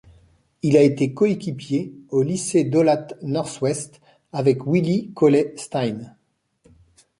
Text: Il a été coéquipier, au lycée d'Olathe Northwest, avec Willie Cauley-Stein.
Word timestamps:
Il 0.63 0.77
a 0.77 0.81
été 0.81 1.13
coéquipier, 1.13 1.93
au 2.09 2.23
lycée 2.23 2.63
d'Olathe 2.63 3.15
Northwest, 3.21 4.01
avec 4.33 4.65
Willie 4.65 5.11
Cauley-Stein. 5.13 6.15